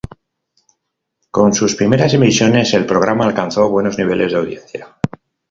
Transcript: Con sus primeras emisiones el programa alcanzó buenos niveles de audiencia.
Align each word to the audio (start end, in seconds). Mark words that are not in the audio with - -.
Con 1.29 1.53
sus 1.53 1.75
primeras 1.75 2.11
emisiones 2.15 2.73
el 2.73 2.87
programa 2.87 3.23
alcanzó 3.27 3.69
buenos 3.69 3.99
niveles 3.99 4.31
de 4.31 4.37
audiencia. 4.39 4.97